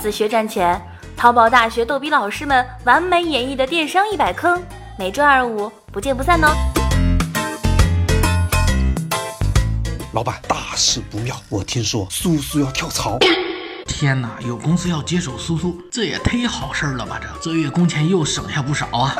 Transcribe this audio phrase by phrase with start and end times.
[0.00, 0.80] 自学赚钱，
[1.16, 4.62] 淘宝大学逗比老师们完美演绎的电商一百坑，
[4.96, 6.48] 每周二五不见不散哦。
[10.12, 13.18] 老板，大事不妙，我听说苏苏要跳槽。
[13.86, 17.20] 天哪，有公司要接手苏苏，这也忒好事了吧？
[17.42, 19.16] 这这月工钱又省下不少啊！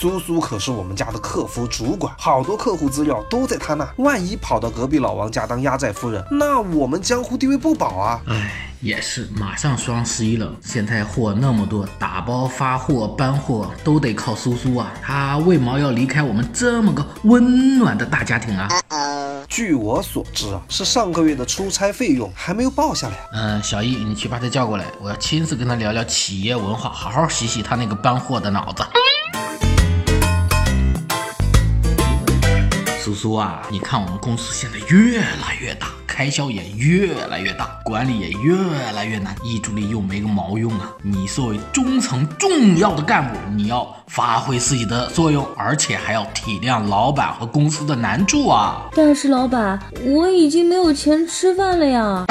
[0.00, 3.84] 苏苏可是我们家的客服主管，好多客户资料都在他那。
[3.96, 8.20] 万一跑到隔壁老王家当压寨夫人，那我们江湖地位不保啊！
[8.28, 14.92] 哎，也是，马上双十一了，现在货那么多，打包发货、搬货都得靠苏苏啊。
[15.02, 18.68] 他为毛要离开我们这么个温暖的大家庭啊？
[19.48, 23.16] 据我所知啊，是上个月的出差费用还没有报下来。
[23.32, 28.84] 嗯，小易，你去把他叫过来，我要亲自跟他聊聊企业文化，好好洗洗他那个搬货的脑子。
[33.18, 38.56] 苏啊，你看我们公司现在越来越大，开销也越来越大，管理也越
[38.94, 40.92] 来越难，意志力又没个毛用啊！
[41.02, 48.88] 你作为中层重要的干部，你要发挥自己的作用，而且还要体谅老板和公司的难处啊！
[48.94, 52.24] 但是老板，我已经没有钱吃饭了呀。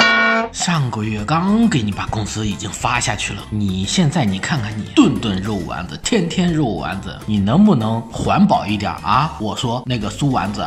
[0.52, 9.36] 上个月刚给你把工资已经发下去了，你现在你看看你顿顿肉丸子，天天肉丸子，你能不能环保一点啊？
[9.40, 10.66] 我说那个酥丸子，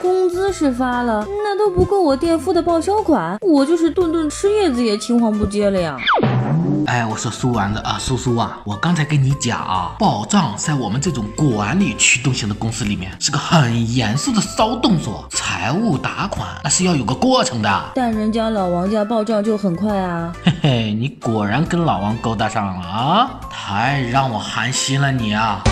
[0.00, 5.96] 工资是发了，那都不够我垫付的报销款，我就是顿顿吃叶子也青黄不接了呀。
[6.92, 17.84] 哎，我说苏丸子啊，苏苏啊，我刚才跟你讲啊，报账在我们这种管理驱动型的公司里面是个很严肃的骚动作，财务打款那是要有个过程的。
[17.94, 20.34] 但人家老王家报账就很快啊。
[20.44, 25.62] 嘿嘿，你果然跟老王勾搭上了啊，太让我寒心了你啊。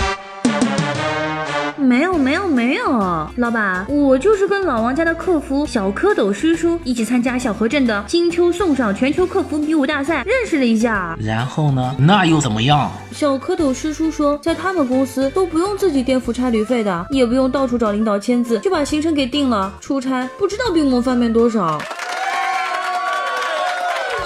[1.91, 11.17] 没有没有没有，老板，我就是跟老王家的客服小蝌蚪师叔一起参加小河镇的金秋送上全球客服比武大赛，认识了一下。
[11.19, 11.93] 然后呢？
[11.99, 12.89] 那又怎么样？
[13.11, 21.77] 小蝌蚪师叔说，在他们公司都不用自己垫付差旅费的，也不用到处找领导签字，就把行程给定了，出差不知道比我们翻面多少。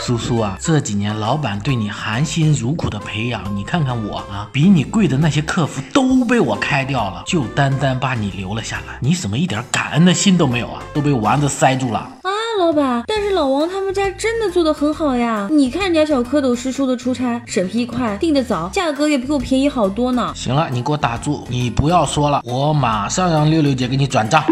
[0.06, 10.80] 苏苏啊，这几年老板对你含辛茹苦的培养，你看看我啊，比你贵的那些客服都被我开掉了，就单单把你留了下来，你怎么一点感恩的心都没有啊？
[10.94, 12.30] 都被丸子塞住了啊，
[12.60, 13.04] 老板！
[13.08, 20.32] 但是老王他们家真的做的很好呀，你看人家小蝌蚪师叔的出差审批快，定的早，价格也比我便宜好多呢。
[20.36, 24.44] 行了，你给我打住，你不要说了，我马上让六六姐给你转账。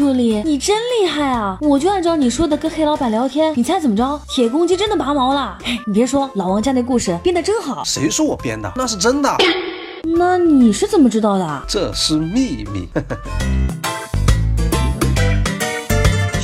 [0.00, 1.58] 助理，你真厉害啊！
[1.60, 4.18] 我就按照你说的跟黑老板聊天，你猜怎么着？
[4.30, 5.58] 铁公鸡真的拔毛了！
[5.86, 7.84] 你别说，老王家那故事编得真好。
[7.84, 8.72] 谁说我编的？
[8.74, 9.36] 那是真的。
[10.16, 11.62] 那你是怎么知道的？
[11.68, 12.88] 这是秘密。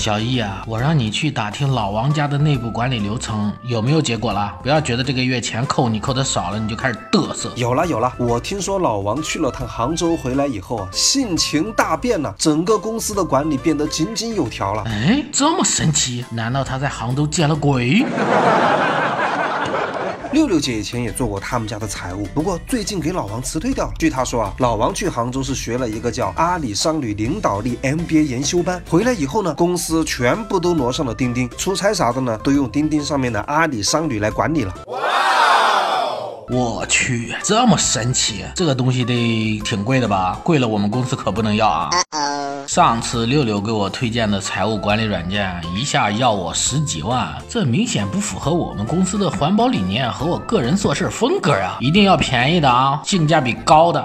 [0.06, 4.54] 小易啊，我让你去打听老王家的内部管理流程有没有结果了？
[4.62, 7.50] 不要觉得这个月钱扣你扣的少了，你就开始嘚瑟。
[7.56, 14.84] 有了有了，我听说老王去了趟杭州回来以后啊，性情大变了，整个公司的管理变得井井有条了。
[14.86, 16.24] 哎，这么神奇？
[16.30, 18.06] 难道他在杭州见了鬼？
[20.36, 23.92] 六六姐以前也做过他们家的财务，不过最近给老王辞退掉了。
[23.98, 34.74] 据她说啊，老王去杭州是学了一个叫阿里商旅领导力 MBA 研修班，回来以后呢，公司全部都挪上了钉钉，出差啥的呢，都用钉钉上面的阿里商旅来管理了。
[36.50, 40.38] 我去，这么神奇，这个东西得挺贵的吧？
[40.44, 41.90] 贵了我们公司可不能要啊！
[42.66, 51.78] 上次六六给我推荐的财务管理软件，一下要我十几万，这明显不符合我们公司的环保理念和我个人做事风格啊！
[51.80, 54.04] 一定要便宜的啊，性价比高的。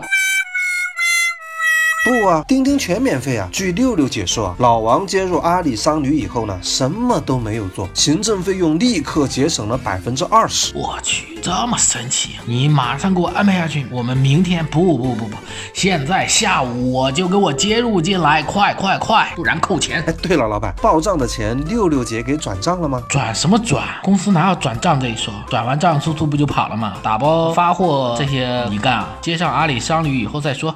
[2.03, 3.47] 不啊，钉钉全免费啊！
[3.51, 10.73] 据六六解说啊，老王接入阿里商旅以后呢，什么都没有做，行政费用立刻节省了百分之二十。
[10.75, 12.37] 我去，这么神奇！
[12.47, 15.37] 你马上给我安排下去，我们明天不不不不，
[15.75, 20.03] 现在下午我就给我接入进来，快快快，不然扣钱。
[20.07, 22.99] 哎，对了，老板，报账的钱六六姐给转账了吗？
[23.07, 23.87] 转什么转？
[24.01, 25.31] 公司哪有转账这一说？
[25.47, 26.95] 转完账，苏苏不就跑了吗？
[27.03, 29.09] 打包发货这些你干啊？
[29.21, 30.73] 接上阿里商旅以后再说。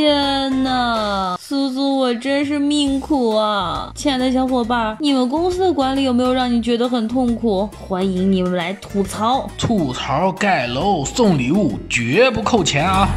[0.00, 3.92] 天哪，苏苏，我真是命苦啊！
[3.94, 7.68] 亲爱的小伙伴，你们公司的管理有没有让你觉得很痛苦？
[7.86, 13.08] 欢迎你们来吐槽，吐槽盖楼送礼物，绝不扣钱啊！